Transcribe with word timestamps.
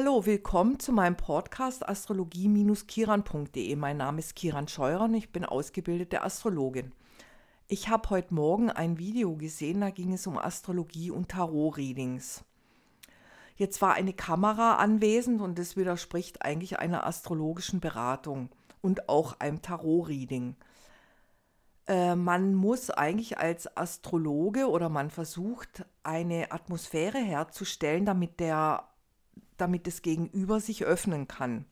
Hallo, 0.00 0.24
willkommen 0.24 0.78
zu 0.78 0.92
meinem 0.92 1.16
Podcast 1.16 1.88
astrologie-kiran.de. 1.88 3.74
Mein 3.74 3.96
Name 3.96 4.20
ist 4.20 4.36
Kiran 4.36 4.68
Scheurer 4.68 5.06
und 5.06 5.14
ich 5.14 5.32
bin 5.32 5.44
ausgebildete 5.44 6.22
Astrologin. 6.22 6.92
Ich 7.66 7.88
habe 7.88 8.08
heute 8.10 8.32
Morgen 8.32 8.70
ein 8.70 8.98
Video 8.98 9.34
gesehen, 9.34 9.80
da 9.80 9.90
ging 9.90 10.12
es 10.12 10.28
um 10.28 10.38
Astrologie 10.38 11.10
und 11.10 11.30
Tarot-Readings. 11.30 12.44
Jetzt 13.56 13.82
war 13.82 13.94
eine 13.94 14.12
Kamera 14.12 14.76
anwesend 14.76 15.40
und 15.40 15.58
das 15.58 15.76
widerspricht 15.76 16.42
eigentlich 16.42 16.78
einer 16.78 17.04
astrologischen 17.04 17.80
Beratung 17.80 18.50
und 18.80 19.08
auch 19.08 19.40
einem 19.40 19.62
Tarot-Reading. 19.62 20.54
Äh, 21.88 22.14
man 22.14 22.54
muss 22.54 22.90
eigentlich 22.90 23.38
als 23.38 23.76
Astrologe 23.76 24.70
oder 24.70 24.90
man 24.90 25.10
versucht 25.10 25.84
eine 26.04 26.52
Atmosphäre 26.52 27.18
herzustellen, 27.18 28.04
damit 28.04 28.38
der 28.38 28.84
damit 29.60 29.86
das 29.86 30.02
Gegenüber 30.02 30.60
sich 30.60 30.84
öffnen 30.84 31.28
kann. 31.28 31.64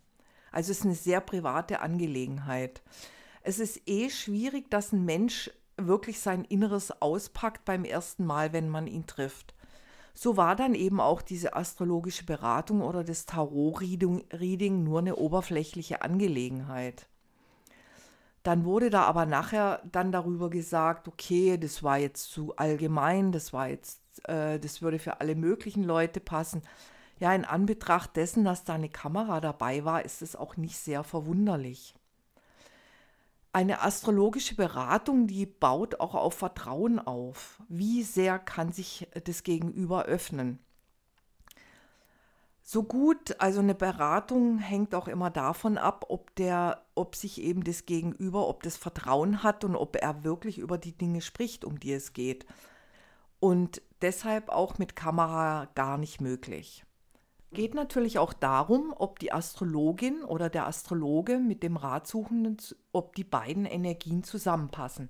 Also 0.53 0.73
es 0.73 0.79
ist 0.79 0.85
eine 0.85 0.95
sehr 0.95 1.21
private 1.21 1.81
Angelegenheit. 1.81 2.83
Es 3.43 3.59
ist 3.59 3.83
eh 3.87 4.11
schwierig, 4.11 4.71
dass 4.71 4.93
ein 4.93 5.05
Mensch 5.05 5.51
wirklich 5.77 6.21
sein 6.21 6.45
Inneres 6.45 7.03
auspackt 7.03 7.65
beim 7.65 7.85
ersten 7.85 8.25
Mal, 8.25 8.53
wenn 8.53 8.69
man 8.69 8.87
ihn 8.87 9.07
trifft. 9.07 9.55
So 10.15 10.39
war 10.39 10.57
dann 10.57 10.75
eben 10.75 10.99
auch 10.99 11.21
diese 11.21 11.55
astrologische 11.55 12.25
Beratung 12.25 12.81
oder 12.81 13.05
das 13.05 13.27
Tarot-Reading 13.27 14.83
nur 14.83 15.01
eine 15.01 15.17
oberflächliche 15.17 16.01
Angelegenheit. 16.01 17.07
Dann 18.43 18.65
wurde 18.65 18.89
da 18.89 19.03
aber 19.03 19.27
nachher 19.27 19.83
dann 19.91 20.13
darüber 20.13 20.49
gesagt, 20.49 21.09
okay, 21.09 21.59
das 21.59 21.83
war 21.83 21.99
jetzt 21.99 22.31
zu 22.31 22.57
allgemein, 22.57 23.33
das 23.33 23.53
war 23.53 23.69
jetzt, 23.69 24.01
äh, 24.29 24.59
das 24.59 24.81
würde 24.81 24.99
für 24.99 25.21
alle 25.21 25.35
möglichen 25.35 25.83
Leute 25.83 26.21
passen. 26.21 26.63
Ja, 27.19 27.35
in 27.35 27.47
Anbetracht 27.47 28.15
dessen, 28.17 28.45
dass 28.45 28.65
da 28.65 28.75
eine 28.75 28.91
Kamera 28.91 29.41
dabei 29.41 29.85
war, 29.85 30.05
ist 30.05 30.21
es 30.21 30.37
auch 30.37 30.57
nicht 30.57 30.77
sehr 30.77 31.03
verwunderlich. 31.03 31.95
Eine 33.55 33.81
astrologische 33.81 34.55
Beratung, 34.55 35.27
die 35.27 35.47
baut 35.47 35.99
auch 35.99 36.15
auf 36.15 36.35
Vertrauen 36.35 36.99
auf. 36.99 37.63
Wie 37.69 38.03
sehr 38.03 38.39
kann 38.39 38.71
sich 38.71 39.09
das 39.25 39.45
Gegenüber 39.45 40.05
öffnen? 40.05 40.59
So 42.63 42.83
gut, 42.83 43.41
also 43.41 43.61
eine 43.61 43.75
Beratung 43.75 44.59
hängt 44.59 44.95
auch 44.95 45.09
immer 45.09 45.31
davon 45.31 45.79
ab, 45.79 46.07
ob 46.09 46.35
der, 46.35 46.83
ob 46.95 47.17
sich 47.17 47.41
eben 47.41 47.65
das 47.65 47.87
Gegenüber, 47.87 48.47
ob 48.47 48.63
das 48.63 48.77
Vertrauen 48.77 49.43
hat 49.43 49.65
und 49.65 49.75
ob 49.75 49.97
er 49.97 50.23
wirklich 50.23 50.59
über 50.59 50.77
die 50.77 50.93
Dinge 50.93 51.23
spricht, 51.23 51.65
um 51.65 51.81
die 51.81 51.93
es 51.93 52.13
geht. 52.13 52.45
Und 53.41 53.81
deshalb 54.03 54.51
auch 54.51 54.77
mit 54.77 54.97
Kamera 54.97 55.69
gar 55.75 55.97
nicht 55.97 56.21
möglich 56.21 56.85
geht 57.53 57.75
natürlich 57.75 58.19
auch 58.19 58.33
darum, 58.33 58.93
ob 58.97 59.19
die 59.19 59.33
Astrologin 59.33 60.23
oder 60.25 60.51
der 60.51 60.67
Astrologe 60.67 61.39
mit 61.39 61.63
dem 61.63 61.77
Ratsuchenden, 61.77 62.57
ob 62.93 63.15
die 63.15 63.25
beiden 63.25 63.65
Energien 63.65 64.23
zusammenpassen. 64.23 65.09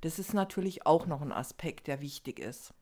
Das 0.00 0.18
ist 0.18 0.34
natürlich 0.34 0.86
auch 0.86 1.06
noch 1.06 1.22
ein 1.22 1.32
Aspekt, 1.32 1.86
der 1.86 2.00
wichtig 2.00 2.38
ist. 2.38 2.74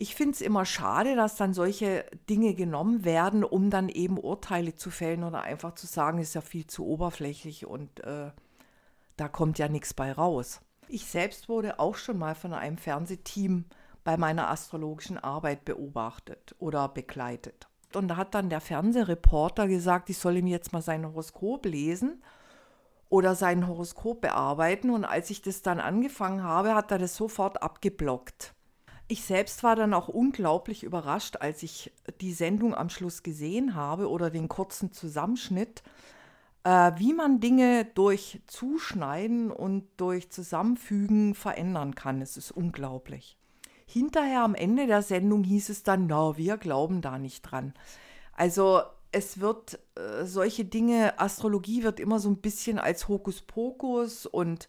Ich 0.00 0.14
finde 0.14 0.34
es 0.34 0.40
immer 0.40 0.64
schade, 0.64 1.16
dass 1.16 1.36
dann 1.36 1.52
solche 1.52 2.06
Dinge 2.30 2.54
genommen 2.54 3.04
werden, 3.04 3.42
um 3.42 3.68
dann 3.68 3.88
eben 3.88 4.16
Urteile 4.16 4.76
zu 4.76 4.90
fällen 4.90 5.24
oder 5.24 5.42
einfach 5.42 5.74
zu 5.74 5.88
sagen, 5.88 6.20
ist 6.20 6.34
ja 6.34 6.40
viel 6.40 6.68
zu 6.68 6.86
oberflächlich 6.86 7.66
und 7.66 8.00
äh, 8.04 8.30
da 9.16 9.28
kommt 9.28 9.58
ja 9.58 9.68
nichts 9.68 9.94
bei 9.94 10.12
raus. 10.12 10.60
Ich 10.86 11.04
selbst 11.04 11.48
wurde 11.48 11.80
auch 11.80 11.96
schon 11.96 12.16
mal 12.16 12.36
von 12.36 12.54
einem 12.54 12.78
Fernsehteam 12.78 13.64
bei 14.04 14.16
meiner 14.16 14.48
astrologischen 14.48 15.18
Arbeit 15.18 15.64
beobachtet 15.64 16.54
oder 16.60 16.88
begleitet. 16.88 17.67
Und 17.94 18.08
da 18.08 18.16
hat 18.16 18.34
dann 18.34 18.50
der 18.50 18.60
Fernsehreporter 18.60 19.66
gesagt, 19.66 20.10
ich 20.10 20.18
soll 20.18 20.36
ihm 20.36 20.46
jetzt 20.46 20.72
mal 20.72 20.82
sein 20.82 21.06
Horoskop 21.06 21.64
lesen 21.64 22.22
oder 23.08 23.34
sein 23.34 23.66
Horoskop 23.66 24.20
bearbeiten. 24.20 24.90
Und 24.90 25.04
als 25.04 25.30
ich 25.30 25.40
das 25.42 25.62
dann 25.62 25.80
angefangen 25.80 26.42
habe, 26.42 26.74
hat 26.74 26.90
er 26.90 26.98
das 26.98 27.16
sofort 27.16 27.62
abgeblockt. 27.62 28.54
Ich 29.10 29.24
selbst 29.24 29.62
war 29.62 29.74
dann 29.74 29.94
auch 29.94 30.08
unglaublich 30.08 30.84
überrascht, 30.84 31.36
als 31.40 31.62
ich 31.62 31.90
die 32.20 32.34
Sendung 32.34 32.74
am 32.74 32.90
Schluss 32.90 33.22
gesehen 33.22 33.74
habe 33.74 34.10
oder 34.10 34.28
den 34.28 34.48
kurzen 34.48 34.92
Zusammenschnitt, 34.92 35.82
äh, 36.64 36.92
wie 36.96 37.14
man 37.14 37.40
Dinge 37.40 37.86
durch 37.86 38.42
Zuschneiden 38.46 39.50
und 39.50 39.88
durch 39.96 40.30
Zusammenfügen 40.30 41.34
verändern 41.34 41.94
kann. 41.94 42.20
Es 42.20 42.36
ist 42.36 42.50
unglaublich. 42.50 43.37
Hinterher 43.90 44.42
am 44.42 44.54
Ende 44.54 44.86
der 44.86 45.00
Sendung 45.00 45.44
hieß 45.44 45.70
es 45.70 45.82
dann, 45.82 46.08
na, 46.08 46.36
wir 46.36 46.58
glauben 46.58 47.00
da 47.00 47.18
nicht 47.18 47.40
dran. 47.40 47.72
Also 48.34 48.82
es 49.12 49.40
wird 49.40 49.78
äh, 49.94 50.26
solche 50.26 50.66
Dinge, 50.66 51.18
Astrologie 51.18 51.82
wird 51.84 51.98
immer 51.98 52.18
so 52.18 52.28
ein 52.28 52.36
bisschen 52.36 52.78
als 52.78 53.08
Hokuspokus 53.08 54.26
und 54.26 54.68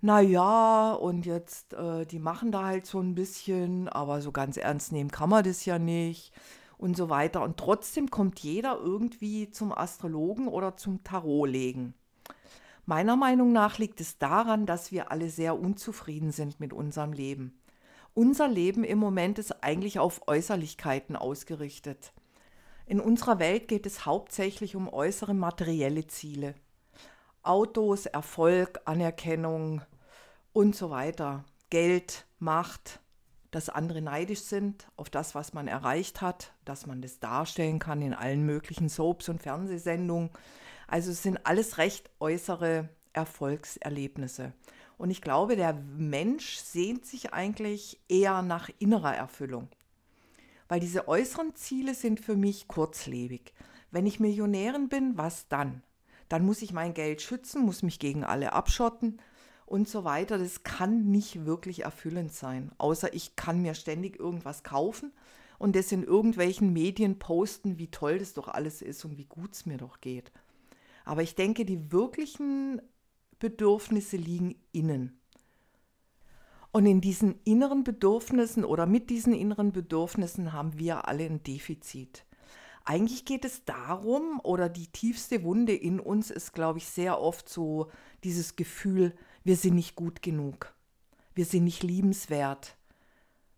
naja, 0.00 0.94
und 0.94 1.26
jetzt, 1.26 1.74
äh, 1.74 2.06
die 2.06 2.18
machen 2.18 2.50
da 2.50 2.64
halt 2.64 2.86
so 2.86 2.98
ein 2.98 3.14
bisschen, 3.14 3.90
aber 3.90 4.22
so 4.22 4.32
ganz 4.32 4.56
ernst 4.56 4.90
nehmen 4.90 5.10
kann 5.10 5.28
man 5.28 5.44
das 5.44 5.66
ja 5.66 5.78
nicht 5.78 6.32
und 6.78 6.96
so 6.96 7.10
weiter. 7.10 7.42
Und 7.42 7.58
trotzdem 7.58 8.10
kommt 8.10 8.38
jeder 8.40 8.78
irgendwie 8.78 9.50
zum 9.50 9.70
Astrologen 9.70 10.48
oder 10.48 10.78
zum 10.78 11.04
Tarotlegen. 11.04 11.92
Meiner 12.86 13.16
Meinung 13.16 13.52
nach 13.52 13.76
liegt 13.76 14.00
es 14.00 14.16
daran, 14.16 14.64
dass 14.64 14.92
wir 14.92 15.10
alle 15.10 15.28
sehr 15.28 15.58
unzufrieden 15.58 16.32
sind 16.32 16.58
mit 16.58 16.72
unserem 16.72 17.12
Leben. 17.12 17.58
Unser 18.18 18.48
Leben 18.48 18.82
im 18.82 18.96
Moment 18.96 19.38
ist 19.38 19.62
eigentlich 19.62 19.98
auf 19.98 20.26
Äußerlichkeiten 20.26 21.16
ausgerichtet. 21.16 22.14
In 22.86 22.98
unserer 22.98 23.38
Welt 23.38 23.68
geht 23.68 23.84
es 23.84 24.06
hauptsächlich 24.06 24.74
um 24.74 24.88
äußere 24.90 25.34
materielle 25.34 26.06
Ziele. 26.06 26.54
Autos, 27.42 28.06
Erfolg, 28.06 28.80
Anerkennung 28.86 29.82
und 30.54 30.74
so 30.74 30.88
weiter. 30.88 31.44
Geld, 31.68 32.24
Macht, 32.38 33.00
dass 33.50 33.68
andere 33.68 34.00
neidisch 34.00 34.40
sind 34.40 34.88
auf 34.96 35.10
das, 35.10 35.34
was 35.34 35.52
man 35.52 35.68
erreicht 35.68 36.22
hat, 36.22 36.54
dass 36.64 36.86
man 36.86 37.02
das 37.02 37.18
darstellen 37.18 37.78
kann 37.78 38.00
in 38.00 38.14
allen 38.14 38.46
möglichen 38.46 38.88
Soaps 38.88 39.28
und 39.28 39.42
Fernsehsendungen. 39.42 40.30
Also 40.88 41.10
es 41.10 41.22
sind 41.22 41.44
alles 41.44 41.76
recht 41.76 42.08
äußere 42.18 42.88
Erfolgserlebnisse. 43.12 44.54
Und 44.98 45.10
ich 45.10 45.20
glaube, 45.20 45.56
der 45.56 45.74
Mensch 45.74 46.56
sehnt 46.56 47.04
sich 47.04 47.32
eigentlich 47.34 48.00
eher 48.08 48.42
nach 48.42 48.70
innerer 48.78 49.14
Erfüllung. 49.14 49.68
Weil 50.68 50.80
diese 50.80 51.06
äußeren 51.06 51.54
Ziele 51.54 51.94
sind 51.94 52.20
für 52.20 52.36
mich 52.36 52.66
kurzlebig. 52.66 53.52
Wenn 53.90 54.06
ich 54.06 54.20
Millionärin 54.20 54.88
bin, 54.88 55.16
was 55.16 55.48
dann? 55.48 55.82
Dann 56.28 56.44
muss 56.44 56.62
ich 56.62 56.72
mein 56.72 56.94
Geld 56.94 57.22
schützen, 57.22 57.62
muss 57.62 57.82
mich 57.82 57.98
gegen 57.98 58.24
alle 58.24 58.52
abschotten 58.52 59.18
und 59.64 59.88
so 59.88 60.04
weiter. 60.04 60.38
Das 60.38 60.62
kann 60.62 61.10
nicht 61.10 61.44
wirklich 61.44 61.84
erfüllend 61.84 62.32
sein, 62.32 62.72
außer 62.78 63.14
ich 63.14 63.36
kann 63.36 63.62
mir 63.62 63.74
ständig 63.74 64.18
irgendwas 64.18 64.64
kaufen 64.64 65.12
und 65.58 65.76
das 65.76 65.92
in 65.92 66.02
irgendwelchen 66.02 66.72
Medien 66.72 67.18
posten, 67.18 67.78
wie 67.78 67.90
toll 67.90 68.18
das 68.18 68.34
doch 68.34 68.48
alles 68.48 68.82
ist 68.82 69.04
und 69.04 69.18
wie 69.18 69.24
gut 69.24 69.52
es 69.52 69.66
mir 69.66 69.78
doch 69.78 70.00
geht. 70.00 70.32
Aber 71.04 71.22
ich 71.22 71.34
denke, 71.34 71.64
die 71.64 71.92
wirklichen 71.92 72.82
Bedürfnisse 73.38 74.16
liegen 74.16 74.56
innen. 74.72 75.20
Und 76.72 76.86
in 76.86 77.00
diesen 77.00 77.40
inneren 77.44 77.84
Bedürfnissen 77.84 78.64
oder 78.64 78.86
mit 78.86 79.08
diesen 79.08 79.34
inneren 79.34 79.72
Bedürfnissen 79.72 80.52
haben 80.52 80.78
wir 80.78 81.08
alle 81.08 81.24
ein 81.24 81.42
Defizit. 81.42 82.26
Eigentlich 82.84 83.24
geht 83.24 83.44
es 83.44 83.64
darum, 83.64 84.40
oder 84.44 84.68
die 84.68 84.86
tiefste 84.86 85.42
Wunde 85.42 85.74
in 85.74 85.98
uns 85.98 86.30
ist, 86.30 86.52
glaube 86.52 86.78
ich, 86.78 86.86
sehr 86.86 87.20
oft 87.20 87.48
so 87.48 87.90
dieses 88.22 88.56
Gefühl, 88.56 89.14
wir 89.42 89.56
sind 89.56 89.74
nicht 89.74 89.96
gut 89.96 90.22
genug, 90.22 90.72
wir 91.34 91.46
sind 91.46 91.64
nicht 91.64 91.82
liebenswert, 91.82 92.76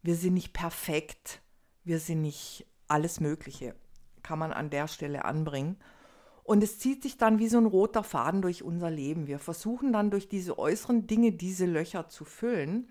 wir 0.02 0.14
sind 0.14 0.34
nicht 0.34 0.54
perfekt, 0.54 1.42
wir 1.84 1.98
sind 1.98 2.22
nicht 2.22 2.66
alles 2.86 3.20
Mögliche, 3.20 3.74
kann 4.22 4.38
man 4.38 4.52
an 4.52 4.70
der 4.70 4.88
Stelle 4.88 5.24
anbringen. 5.24 5.76
Und 6.48 6.62
es 6.62 6.78
zieht 6.78 7.02
sich 7.02 7.18
dann 7.18 7.38
wie 7.38 7.48
so 7.48 7.58
ein 7.58 7.66
roter 7.66 8.02
Faden 8.02 8.40
durch 8.40 8.62
unser 8.62 8.90
Leben. 8.90 9.26
Wir 9.26 9.38
versuchen 9.38 9.92
dann 9.92 10.10
durch 10.10 10.30
diese 10.30 10.58
äußeren 10.58 11.06
Dinge 11.06 11.32
diese 11.32 11.66
Löcher 11.66 12.08
zu 12.08 12.24
füllen, 12.24 12.88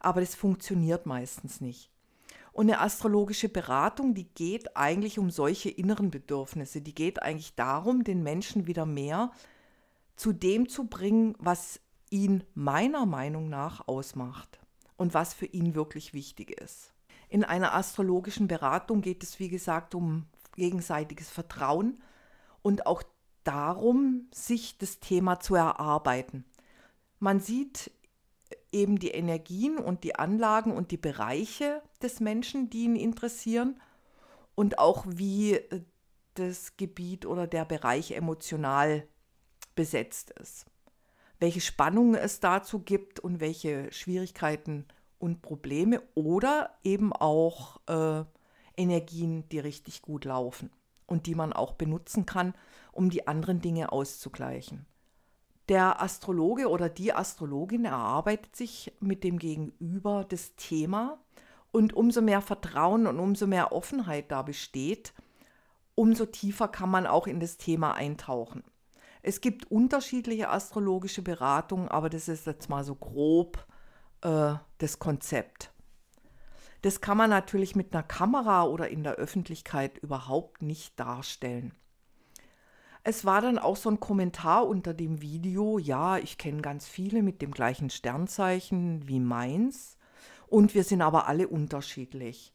aber 0.00 0.22
das 0.22 0.34
funktioniert 0.34 1.04
meistens 1.04 1.60
nicht. 1.60 1.90
Und 2.54 2.70
eine 2.70 2.80
astrologische 2.80 3.50
Beratung, 3.50 4.14
die 4.14 4.24
geht 4.24 4.74
eigentlich 4.74 5.18
um 5.18 5.30
solche 5.30 5.68
inneren 5.68 6.10
Bedürfnisse. 6.10 6.80
Die 6.80 6.94
geht 6.94 7.20
eigentlich 7.20 7.54
darum, 7.54 8.04
den 8.04 8.22
Menschen 8.22 8.66
wieder 8.66 8.86
mehr 8.86 9.32
zu 10.16 10.32
dem 10.32 10.70
zu 10.70 10.86
bringen, 10.86 11.34
was 11.38 11.80
ihn 12.08 12.42
meiner 12.54 13.04
Meinung 13.04 13.50
nach 13.50 13.86
ausmacht 13.86 14.60
und 14.96 15.12
was 15.12 15.34
für 15.34 15.44
ihn 15.44 15.74
wirklich 15.74 16.14
wichtig 16.14 16.58
ist. 16.58 16.94
In 17.28 17.44
einer 17.44 17.74
astrologischen 17.74 18.48
Beratung 18.48 19.02
geht 19.02 19.22
es, 19.22 19.38
wie 19.38 19.50
gesagt, 19.50 19.94
um 19.94 20.24
gegenseitiges 20.56 21.28
Vertrauen, 21.28 21.98
und 22.64 22.86
auch 22.86 23.02
darum, 23.44 24.26
sich 24.32 24.78
das 24.78 24.98
Thema 24.98 25.38
zu 25.38 25.54
erarbeiten. 25.54 26.46
Man 27.18 27.38
sieht 27.38 27.92
eben 28.72 28.98
die 28.98 29.10
Energien 29.10 29.76
und 29.76 30.02
die 30.02 30.16
Anlagen 30.16 30.72
und 30.72 30.90
die 30.90 30.96
Bereiche 30.96 31.82
des 32.02 32.20
Menschen, 32.20 32.70
die 32.70 32.84
ihn 32.84 32.96
interessieren 32.96 33.80
und 34.54 34.78
auch 34.78 35.04
wie 35.06 35.60
das 36.34 36.78
Gebiet 36.78 37.26
oder 37.26 37.46
der 37.46 37.66
Bereich 37.66 38.12
emotional 38.12 39.06
besetzt 39.74 40.30
ist. 40.30 40.64
Welche 41.38 41.60
Spannungen 41.60 42.14
es 42.14 42.40
dazu 42.40 42.78
gibt 42.78 43.20
und 43.20 43.40
welche 43.40 43.92
Schwierigkeiten 43.92 44.86
und 45.18 45.42
Probleme 45.42 46.02
oder 46.14 46.78
eben 46.82 47.12
auch 47.12 47.78
äh, 47.88 48.24
Energien, 48.74 49.46
die 49.50 49.58
richtig 49.58 50.00
gut 50.00 50.24
laufen 50.24 50.70
und 51.06 51.26
die 51.26 51.34
man 51.34 51.52
auch 51.52 51.74
benutzen 51.74 52.26
kann, 52.26 52.54
um 52.92 53.10
die 53.10 53.26
anderen 53.26 53.60
Dinge 53.60 53.92
auszugleichen. 53.92 54.86
Der 55.68 56.02
Astrologe 56.02 56.68
oder 56.68 56.88
die 56.88 57.12
Astrologin 57.12 57.86
erarbeitet 57.86 58.54
sich 58.54 58.92
mit 59.00 59.24
dem 59.24 59.38
Gegenüber 59.38 60.26
das 60.28 60.54
Thema 60.56 61.18
und 61.72 61.94
umso 61.94 62.20
mehr 62.20 62.42
Vertrauen 62.42 63.06
und 63.06 63.18
umso 63.18 63.46
mehr 63.46 63.72
Offenheit 63.72 64.30
da 64.30 64.42
besteht, 64.42 65.14
umso 65.94 66.26
tiefer 66.26 66.68
kann 66.68 66.90
man 66.90 67.06
auch 67.06 67.26
in 67.26 67.40
das 67.40 67.56
Thema 67.56 67.94
eintauchen. 67.94 68.62
Es 69.22 69.40
gibt 69.40 69.70
unterschiedliche 69.70 70.50
astrologische 70.50 71.22
Beratungen, 71.22 71.88
aber 71.88 72.10
das 72.10 72.28
ist 72.28 72.46
jetzt 72.46 72.68
mal 72.68 72.84
so 72.84 72.94
grob 72.94 73.66
äh, 74.20 74.54
das 74.78 74.98
Konzept. 74.98 75.72
Das 76.84 77.00
kann 77.00 77.16
man 77.16 77.30
natürlich 77.30 77.74
mit 77.74 77.94
einer 77.94 78.02
Kamera 78.02 78.64
oder 78.64 78.90
in 78.90 79.04
der 79.04 79.14
Öffentlichkeit 79.14 79.96
überhaupt 79.96 80.60
nicht 80.60 81.00
darstellen. 81.00 81.72
Es 83.04 83.24
war 83.24 83.40
dann 83.40 83.58
auch 83.58 83.76
so 83.76 83.88
ein 83.88 84.00
Kommentar 84.00 84.66
unter 84.66 84.92
dem 84.92 85.22
Video, 85.22 85.78
ja, 85.78 86.18
ich 86.18 86.36
kenne 86.36 86.60
ganz 86.60 86.86
viele 86.86 87.22
mit 87.22 87.40
dem 87.40 87.52
gleichen 87.52 87.88
Sternzeichen 87.88 89.08
wie 89.08 89.18
meins 89.18 89.96
und 90.46 90.74
wir 90.74 90.84
sind 90.84 91.00
aber 91.00 91.26
alle 91.26 91.48
unterschiedlich. 91.48 92.52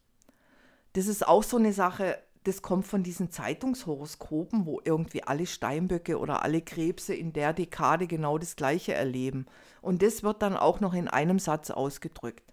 Das 0.92 1.08
ist 1.08 1.26
auch 1.26 1.42
so 1.42 1.56
eine 1.56 1.72
Sache, 1.72 2.16
das 2.44 2.62
kommt 2.62 2.86
von 2.86 3.02
diesen 3.02 3.32
Zeitungshoroskopen, 3.32 4.64
wo 4.64 4.80
irgendwie 4.84 5.24
alle 5.24 5.46
Steinböcke 5.46 6.20
oder 6.20 6.44
alle 6.44 6.62
Krebse 6.62 7.16
in 7.16 7.32
der 7.32 7.52
Dekade 7.52 8.06
genau 8.06 8.38
das 8.38 8.54
gleiche 8.54 8.94
erleben. 8.94 9.46
Und 9.82 10.02
das 10.02 10.22
wird 10.22 10.40
dann 10.40 10.56
auch 10.56 10.78
noch 10.78 10.94
in 10.94 11.08
einem 11.08 11.40
Satz 11.40 11.70
ausgedrückt. 11.70 12.44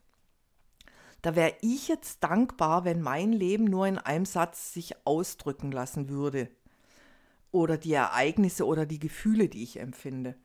Da 1.28 1.36
wäre 1.36 1.56
ich 1.60 1.90
jetzt 1.90 2.24
dankbar, 2.24 2.86
wenn 2.86 3.02
mein 3.02 3.34
Leben 3.34 3.66
nur 3.66 3.86
in 3.86 3.98
einem 3.98 4.24
Satz 4.24 4.72
sich 4.72 4.96
ausdrücken 5.06 5.74
lassen 5.74 6.08
würde. 6.08 6.50
Oder 7.52 7.78
die 7.78 7.92
Ereignisse 7.92 8.66
oder 8.66 8.86
die 8.86 9.00
Gefühle, 9.00 9.50
die 9.50 9.62
ich 9.62 9.82
empfinde. 9.82 10.36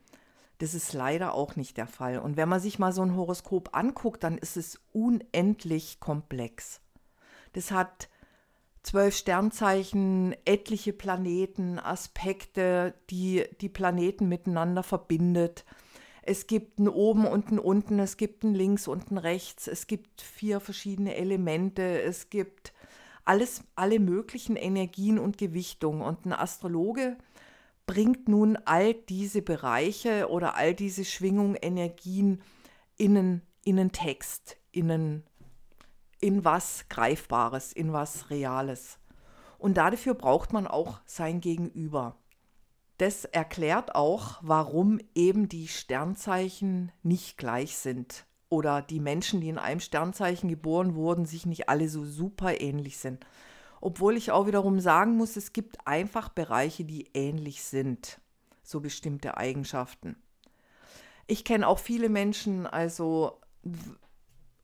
Das 0.57 0.73
ist 0.73 0.91
leider 0.91 1.35
auch 1.35 1.55
nicht 1.55 1.77
der 1.77 1.87
Fall. 1.87 2.19
Und 2.19 2.35
wenn 2.35 2.49
man 2.49 2.59
sich 2.59 2.79
mal 2.79 2.91
so 2.91 3.01
ein 3.01 3.15
Horoskop 3.15 3.69
anguckt, 3.71 4.25
dann 4.25 4.37
ist 4.37 4.57
es 4.57 4.81
unendlich 4.91 6.01
komplex. 6.01 6.81
Das 7.53 7.71
hat 7.71 8.09
zwölf 8.81 9.15
Sternzeichen, 9.15 10.35
etliche 10.43 10.91
Planeten, 10.91 11.79
Aspekte, 11.79 12.93
die 13.09 13.45
die 13.61 13.69
Planeten 13.69 14.27
miteinander 14.27 14.83
verbindet. 14.83 15.63
Es 16.25 16.47
gibt 16.47 16.79
ein 16.79 16.87
Oben 16.87 17.25
und 17.27 17.51
ein 17.51 17.59
Unten, 17.59 17.99
es 17.99 18.15
gibt 18.15 18.43
ein 18.43 18.55
Links 18.55 18.87
und 18.87 19.11
ein 19.11 19.17
Rechts, 19.17 19.67
es 19.67 19.87
gibt 19.87 20.21
vier 20.21 20.61
verschiedene 20.61 21.15
Elemente, 21.15 22.01
es 22.01 22.29
gibt 22.29 22.73
alles, 23.25 23.63
alle 23.75 23.99
möglichen 23.99 24.55
Energien 24.55 25.19
und 25.19 25.37
Gewichtungen. 25.37 26.01
Und 26.01 26.25
ein 26.25 26.31
Astrologe 26.31 27.17
bringt 27.85 28.29
nun 28.29 28.57
all 28.63 28.93
diese 28.93 29.41
Bereiche 29.41 30.29
oder 30.29 30.55
all 30.55 30.73
diese 30.73 31.03
Schwingungen, 31.03 31.55
Energien 31.55 32.41
in 32.95 33.17
einen, 33.17 33.41
in 33.65 33.77
einen 33.77 33.91
Text, 33.91 34.55
in, 34.71 34.89
einen, 34.89 35.23
in 36.21 36.45
was 36.45 36.85
Greifbares, 36.87 37.73
in 37.73 37.91
was 37.91 38.29
Reales. 38.29 38.97
Und 39.57 39.75
dafür 39.75 40.13
braucht 40.13 40.53
man 40.53 40.67
auch 40.67 41.01
sein 41.05 41.41
Gegenüber 41.41 42.17
das 42.97 43.25
erklärt 43.25 43.95
auch, 43.95 44.37
warum 44.41 44.99
eben 45.15 45.49
die 45.49 45.67
Sternzeichen 45.67 46.91
nicht 47.01 47.37
gleich 47.37 47.75
sind 47.77 48.25
oder 48.49 48.81
die 48.81 48.99
Menschen, 48.99 49.41
die 49.41 49.49
in 49.49 49.57
einem 49.57 49.79
Sternzeichen 49.79 50.47
geboren 50.47 50.95
wurden, 50.95 51.25
sich 51.25 51.45
nicht 51.45 51.69
alle 51.69 51.89
so 51.89 52.05
super 52.05 52.61
ähnlich 52.61 52.97
sind. 52.97 53.25
Obwohl 53.81 54.15
ich 54.15 54.31
auch 54.31 54.47
wiederum 54.47 54.79
sagen 54.79 55.17
muss, 55.17 55.35
es 55.35 55.53
gibt 55.53 55.87
einfach 55.87 56.29
Bereiche, 56.29 56.85
die 56.85 57.09
ähnlich 57.13 57.63
sind, 57.63 58.21
so 58.61 58.79
bestimmte 58.79 59.37
Eigenschaften. 59.37 60.15
Ich 61.25 61.43
kenne 61.43 61.67
auch 61.67 61.79
viele 61.79 62.09
Menschen, 62.09 62.67
also 62.67 63.39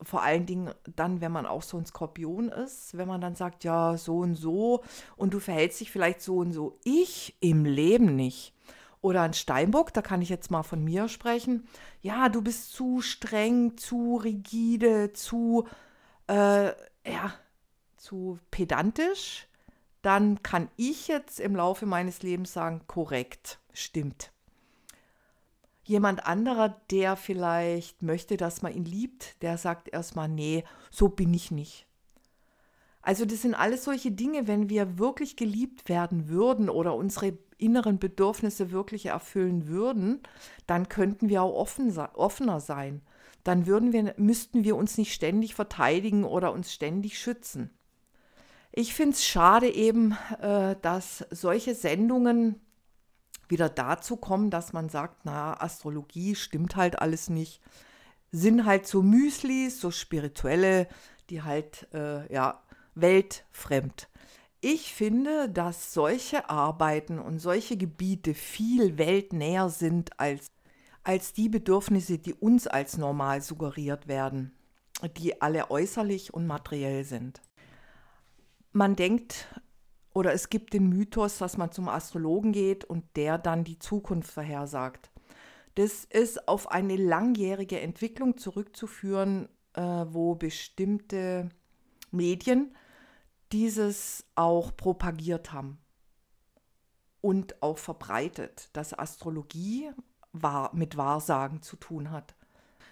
vor 0.01 0.23
allen 0.23 0.45
Dingen 0.45 0.73
dann, 0.95 1.21
wenn 1.21 1.31
man 1.31 1.45
auch 1.45 1.63
so 1.63 1.77
ein 1.77 1.85
Skorpion 1.85 2.49
ist, 2.49 2.97
wenn 2.97 3.07
man 3.07 3.21
dann 3.21 3.35
sagt, 3.35 3.63
ja, 3.63 3.97
so 3.97 4.19
und 4.19 4.35
so 4.35 4.83
und 5.17 5.33
du 5.33 5.39
verhältst 5.39 5.81
dich 5.81 5.91
vielleicht 5.91 6.21
so 6.21 6.37
und 6.37 6.53
so. 6.53 6.79
Ich 6.83 7.35
im 7.41 7.65
Leben 7.65 8.15
nicht. 8.15 8.53
Oder 9.01 9.21
ein 9.21 9.33
Steinbock, 9.33 9.93
da 9.93 10.01
kann 10.01 10.21
ich 10.21 10.29
jetzt 10.29 10.51
mal 10.51 10.63
von 10.63 10.83
mir 10.83 11.07
sprechen. 11.07 11.67
Ja, 12.01 12.27
du 12.27 12.41
bist 12.41 12.73
zu 12.73 13.01
streng, 13.01 13.77
zu 13.77 14.17
rigide, 14.17 15.13
zu, 15.13 15.67
äh, 16.27 16.67
ja, 16.67 17.33
zu 17.95 18.39
pedantisch. 18.51 19.47
Dann 20.01 20.43
kann 20.43 20.69
ich 20.75 21.07
jetzt 21.07 21.39
im 21.39 21.55
Laufe 21.55 21.85
meines 21.85 22.23
Lebens 22.23 22.51
sagen, 22.51 22.81
korrekt, 22.87 23.59
stimmt 23.73 24.31
jemand 25.89 26.25
anderer, 26.25 26.69
der 26.91 27.15
vielleicht 27.15 28.03
möchte, 28.03 28.37
dass 28.37 28.61
man 28.61 28.73
ihn 28.73 28.85
liebt, 28.85 29.41
der 29.41 29.57
sagt 29.57 29.89
erstmal, 29.89 30.29
nee, 30.29 30.63
so 30.91 31.09
bin 31.09 31.33
ich 31.33 31.51
nicht. 31.51 31.87
Also 33.01 33.25
das 33.25 33.41
sind 33.41 33.55
alles 33.55 33.85
solche 33.85 34.11
Dinge, 34.11 34.47
wenn 34.47 34.69
wir 34.69 34.99
wirklich 34.99 35.35
geliebt 35.35 35.89
werden 35.89 36.29
würden 36.29 36.69
oder 36.69 36.95
unsere 36.95 37.37
inneren 37.57 37.97
Bedürfnisse 37.97 38.71
wirklich 38.71 39.07
erfüllen 39.07 39.67
würden, 39.67 40.21
dann 40.67 40.89
könnten 40.89 41.27
wir 41.27 41.41
auch 41.41 41.55
offen, 41.55 41.97
offener 41.97 42.59
sein. 42.59 43.01
Dann 43.43 43.65
würden 43.65 43.91
wir, 43.91 44.13
müssten 44.17 44.63
wir 44.63 44.75
uns 44.75 44.97
nicht 44.97 45.13
ständig 45.13 45.55
verteidigen 45.55 46.23
oder 46.23 46.53
uns 46.53 46.71
ständig 46.71 47.17
schützen. 47.17 47.71
Ich 48.71 48.93
finde 48.93 49.15
es 49.15 49.25
schade 49.25 49.73
eben, 49.73 50.15
äh, 50.39 50.75
dass 50.81 51.25
solche 51.31 51.73
Sendungen 51.73 52.61
wieder 53.49 53.69
dazu 53.69 54.15
kommen, 54.17 54.49
dass 54.49 54.73
man 54.73 54.89
sagt, 54.89 55.25
na, 55.25 55.59
Astrologie 55.61 56.35
stimmt 56.35 56.75
halt 56.75 56.99
alles 56.99 57.29
nicht. 57.29 57.61
Sind 58.31 58.65
halt 58.65 58.87
so 58.87 59.01
Müslis, 59.01 59.81
so 59.81 59.91
spirituelle, 59.91 60.87
die 61.29 61.41
halt, 61.41 61.87
äh, 61.93 62.31
ja, 62.31 62.61
weltfremd. 62.95 64.07
Ich 64.61 64.93
finde, 64.93 65.49
dass 65.49 65.93
solche 65.93 66.49
Arbeiten 66.49 67.17
und 67.17 67.39
solche 67.39 67.77
Gebiete 67.77 68.33
viel 68.33 68.97
weltnäher 68.97 69.69
sind 69.69 70.19
als, 70.19 70.47
als 71.03 71.33
die 71.33 71.47
Bedürfnisse, 71.49 72.17
die 72.17 72.33
uns 72.33 72.67
als 72.67 72.97
normal 72.97 73.41
suggeriert 73.41 74.07
werden, 74.07 74.51
die 75.17 75.41
alle 75.41 75.71
äußerlich 75.71 76.33
und 76.33 76.45
materiell 76.45 77.05
sind. 77.05 77.41
Man 78.73 78.95
denkt 78.95 79.47
oder 80.13 80.33
es 80.33 80.49
gibt 80.49 80.73
den 80.73 80.89
Mythos, 80.89 81.37
dass 81.37 81.57
man 81.57 81.71
zum 81.71 81.87
Astrologen 81.87 82.51
geht 82.51 82.83
und 82.85 83.05
der 83.15 83.37
dann 83.37 83.63
die 83.63 83.79
Zukunft 83.79 84.31
vorhersagt. 84.31 85.11
Das 85.75 86.03
ist 86.05 86.47
auf 86.47 86.71
eine 86.71 86.95
langjährige 86.95 87.79
Entwicklung 87.79 88.37
zurückzuführen, 88.37 89.47
äh, 89.73 89.81
wo 89.81 90.35
bestimmte 90.35 91.49
Medien 92.11 92.75
dieses 93.51 94.25
auch 94.35 94.75
propagiert 94.75 95.51
haben 95.51 95.79
und 97.21 97.61
auch 97.61 97.77
verbreitet, 97.77 98.69
dass 98.73 98.97
Astrologie 98.97 99.91
wahr, 100.31 100.71
mit 100.73 100.97
Wahrsagen 100.97 101.61
zu 101.61 101.75
tun 101.75 102.11
hat. 102.11 102.35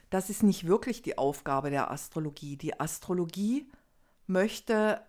Das 0.09 0.29
ist 0.29 0.43
nicht 0.43 0.65
wirklich 0.65 1.01
die 1.01 1.17
Aufgabe 1.17 1.69
der 1.69 1.91
Astrologie. 1.91 2.57
Die 2.57 2.79
Astrologie 2.79 3.69
möchte 4.25 5.01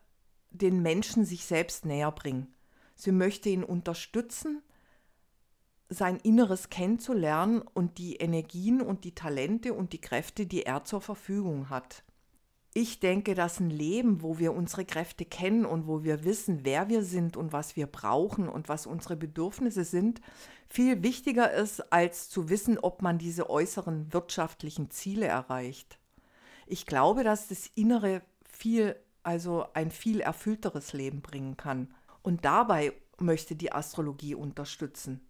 den 0.63 0.83
Menschen 0.83 1.25
sich 1.25 1.45
selbst 1.45 1.85
näher 1.85 2.13
bringen. 2.13 2.55
Sie 2.95 3.13
möchte 3.13 3.49
ihn 3.49 3.65
unterstützen, 3.65 4.63
sein 5.89 6.17
Inneres 6.17 6.69
kennenzulernen 6.69 7.63
und 7.63 7.99
die 7.99 8.17
Energien 8.17 8.83
und 8.83 9.05
die 9.05 9.15
Talente 9.15 9.73
und 9.73 9.93
die 9.93 10.01
Kräfte, 10.01 10.47
die 10.47 10.65
er 10.65 10.85
zur 10.85 11.01
Verfügung 11.01 11.71
hat. 11.71 12.05
Ich 12.75 13.01
denke, 13.01 13.35
dass 13.35 13.61
ein 13.61 13.71
Leben, 13.71 14.23
wo 14.23 14.39
wir 14.39 14.53
unsere 14.53 14.85
Kräfte 14.85 15.25
kennen 15.25 15.65
und 15.65 15.87
wo 15.87 16.05
wir 16.05 16.25
wissen, 16.25 16.61
wer 16.65 16.89
wir 16.89 17.03
sind 17.03 17.37
und 17.37 17.53
was 17.53 17.77
wir 17.77 17.87
brauchen 17.87 18.49
und 18.49 18.69
was 18.69 18.87
unsere 18.87 19.17
Bedürfnisse 19.17 19.85
sind, 19.85 20.21
viel 20.69 21.03
wichtiger 21.03 21.51
ist, 21.51 21.93
als 21.93 22.29
zu 22.29 22.51
wissen, 22.51 22.79
ob 22.79 23.01
man 23.01 23.19
diese 23.19 23.49
äußeren 23.49 24.13
wirtschaftlichen 24.13 24.91
Ziele 24.91 25.27
erreicht. 25.27 25.99
Ich 26.67 26.85
glaube, 26.85 27.25
dass 27.25 27.49
das 27.49 27.69
Innere 27.75 28.21
viel 28.47 28.97
also 29.29 29.67
ein 29.75 29.91
viel 29.91 30.21
erfüllteres 30.21 30.95
Leben 30.95 31.21
bringen 31.21 31.59
kann. 31.59 31.93
Und 32.23 32.47
dabei 32.47 32.95
möchte 33.19 33.57
die 33.57 33.73
Astrologie 33.73 34.35
unterstützen. 34.35 35.21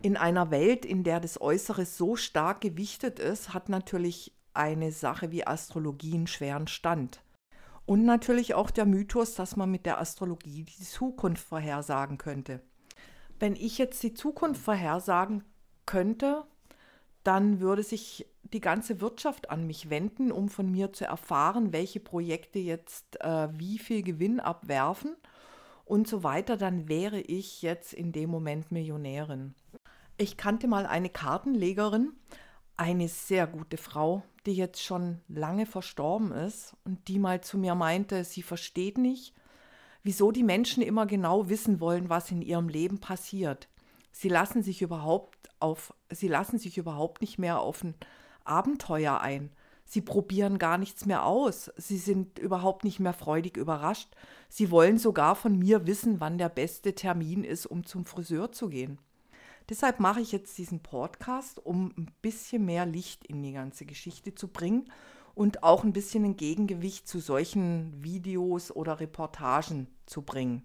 In 0.00 0.16
einer 0.16 0.50
Welt, 0.50 0.86
in 0.86 1.04
der 1.04 1.20
das 1.20 1.38
Äußere 1.38 1.84
so 1.84 2.16
stark 2.16 2.62
gewichtet 2.62 3.18
ist, 3.18 3.52
hat 3.52 3.68
natürlich 3.68 4.34
eine 4.54 4.92
Sache 4.92 5.30
wie 5.30 5.46
Astrologie 5.46 6.14
einen 6.14 6.26
schweren 6.26 6.68
Stand. 6.68 7.22
Und 7.84 8.06
natürlich 8.06 8.54
auch 8.54 8.70
der 8.70 8.86
Mythos, 8.86 9.34
dass 9.34 9.56
man 9.56 9.70
mit 9.70 9.84
der 9.84 10.00
Astrologie 10.00 10.64
die 10.64 10.82
Zukunft 10.82 11.46
vorhersagen 11.46 12.16
könnte. 12.16 12.62
Wenn 13.38 13.56
ich 13.56 13.76
jetzt 13.76 14.02
die 14.02 14.14
Zukunft 14.14 14.62
vorhersagen 14.62 15.44
könnte, 15.84 16.44
dann 17.24 17.60
würde 17.60 17.82
sich 17.82 18.26
die 18.52 18.60
ganze 18.60 19.00
Wirtschaft 19.00 19.50
an 19.50 19.66
mich 19.66 19.90
wenden, 19.90 20.30
um 20.30 20.48
von 20.48 20.70
mir 20.70 20.92
zu 20.92 21.04
erfahren, 21.04 21.72
welche 21.72 22.00
Projekte 22.00 22.58
jetzt 22.58 23.20
äh, 23.20 23.48
wie 23.52 23.78
viel 23.78 24.02
Gewinn 24.02 24.40
abwerfen 24.40 25.16
und 25.84 26.08
so 26.08 26.22
weiter. 26.22 26.56
Dann 26.56 26.88
wäre 26.88 27.20
ich 27.20 27.62
jetzt 27.62 27.92
in 27.92 28.12
dem 28.12 28.30
Moment 28.30 28.70
Millionärin. 28.70 29.54
Ich 30.16 30.36
kannte 30.36 30.68
mal 30.68 30.86
eine 30.86 31.10
Kartenlegerin, 31.10 32.12
eine 32.76 33.08
sehr 33.08 33.46
gute 33.46 33.76
Frau, 33.76 34.22
die 34.46 34.54
jetzt 34.54 34.82
schon 34.82 35.20
lange 35.28 35.66
verstorben 35.66 36.32
ist 36.32 36.76
und 36.84 37.08
die 37.08 37.18
mal 37.18 37.40
zu 37.40 37.58
mir 37.58 37.74
meinte, 37.74 38.24
sie 38.24 38.42
versteht 38.42 38.98
nicht, 38.98 39.34
wieso 40.02 40.30
die 40.30 40.42
Menschen 40.42 40.82
immer 40.82 41.06
genau 41.06 41.48
wissen 41.48 41.80
wollen, 41.80 42.08
was 42.10 42.30
in 42.30 42.42
ihrem 42.42 42.68
Leben 42.68 43.00
passiert. 43.00 43.68
Sie 44.12 44.28
lassen 44.28 44.62
sich 44.62 44.82
überhaupt 44.82 45.48
auf, 45.58 45.94
sie 46.10 46.28
lassen 46.28 46.58
sich 46.58 46.78
überhaupt 46.78 47.20
nicht 47.20 47.38
mehr 47.38 47.60
auf 47.60 47.82
ein 47.82 47.94
Abenteuer 48.44 49.20
ein. 49.20 49.50
Sie 49.84 50.00
probieren 50.00 50.58
gar 50.58 50.78
nichts 50.78 51.04
mehr 51.04 51.24
aus. 51.24 51.70
Sie 51.76 51.98
sind 51.98 52.38
überhaupt 52.38 52.84
nicht 52.84 53.00
mehr 53.00 53.12
freudig 53.12 53.56
überrascht. 53.56 54.14
Sie 54.48 54.70
wollen 54.70 54.98
sogar 54.98 55.36
von 55.36 55.58
mir 55.58 55.86
wissen, 55.86 56.20
wann 56.20 56.38
der 56.38 56.48
beste 56.48 56.94
Termin 56.94 57.44
ist, 57.44 57.66
um 57.66 57.84
zum 57.84 58.04
Friseur 58.04 58.50
zu 58.50 58.68
gehen. 58.68 58.98
Deshalb 59.68 60.00
mache 60.00 60.20
ich 60.20 60.32
jetzt 60.32 60.56
diesen 60.58 60.80
Podcast, 60.80 61.64
um 61.64 61.92
ein 61.96 62.10
bisschen 62.22 62.64
mehr 62.64 62.86
Licht 62.86 63.24
in 63.26 63.42
die 63.42 63.52
ganze 63.52 63.86
Geschichte 63.86 64.34
zu 64.34 64.48
bringen 64.48 64.90
und 65.34 65.62
auch 65.62 65.84
ein 65.84 65.92
bisschen 65.92 66.24
ein 66.24 66.36
Gegengewicht 66.36 67.08
zu 67.08 67.18
solchen 67.18 68.02
Videos 68.02 68.70
oder 68.70 69.00
Reportagen 69.00 69.88
zu 70.06 70.22
bringen. 70.22 70.64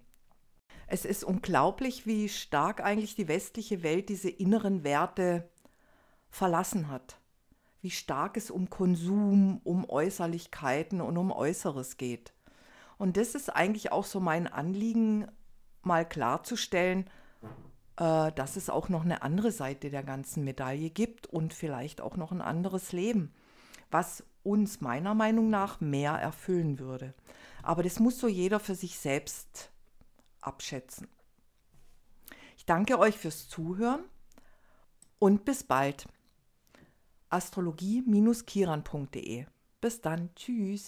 Es 0.88 1.06
ist 1.06 1.24
unglaublich, 1.24 2.06
wie 2.06 2.30
stark 2.30 2.82
eigentlich 2.84 3.16
die 3.16 3.28
westliche 3.28 3.84
Welt 3.84 4.10
diese 4.10 4.30
inneren 4.30 4.84
Werte 4.84 5.50
verlassen 6.30 6.90
hat. 6.90 7.19
Wie 7.82 7.92
stark 7.92 8.38
es 8.38 8.52
um 8.52 8.70
Konsum, 8.70 9.62
um 9.64 9.90
Äußerlichkeiten 9.90 11.02
und 11.02 11.18
um 11.18 11.32
Äußeres 11.32 11.98
geht. 11.98 12.34
Und 12.98 13.16
das 13.16 13.36
ist 13.36 13.50
eigentlich 13.50 13.92
auch 13.92 14.06
so 14.06 14.20
mein 14.20 14.48
Anliegen, 14.48 15.28
mal 15.82 16.08
klarzustellen, 16.08 17.10
äh, 17.98 18.32
dass 18.34 18.58
es 18.58 18.70
auch 18.70 18.90
noch 18.90 19.04
eine 19.04 19.22
andere 19.22 19.52
Seite 19.52 19.90
der 19.90 20.04
ganzen 20.04 20.44
Medaille 20.44 20.90
gibt 20.90 21.28
und 21.28 21.54
vielleicht 21.54 22.02
auch 22.02 22.18
noch 22.18 22.32
ein 22.32 22.42
anderes 22.42 22.92
Leben, 22.92 23.34
was 23.92 24.24
uns 24.44 24.82
meiner 24.82 25.16
Meinung 25.16 25.50
nach 25.50 25.80
mehr 25.80 26.14
erfüllen 26.14 26.80
würde. 26.80 27.14
Aber 27.64 27.84
das 27.84 28.00
muss 28.00 28.20
so 28.20 28.28
jeder 28.28 28.60
für 28.60 28.76
sich 28.76 28.98
selbst 28.98 29.72
abschätzen. 30.42 31.08
Ich 32.58 32.66
danke 32.66 33.00
euch 33.00 33.18
fürs 33.18 33.48
Zuhören 33.48 34.04
und 35.20 35.46
bis 35.46 35.64
bald. 35.64 36.06
Astrologie-kiran.de. 37.30 39.46
Bis 39.82 40.02
dann. 40.02 40.30
Tschüss. 40.36 40.88